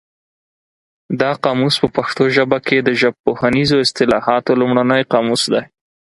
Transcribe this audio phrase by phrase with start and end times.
[1.19, 5.63] دا قاموس په پښتو ژبه کې د ژبپوهنیزو اصطلاحاتو لومړنی قاموس دی.